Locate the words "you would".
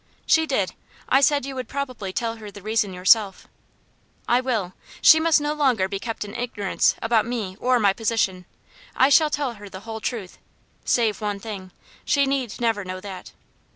1.45-1.67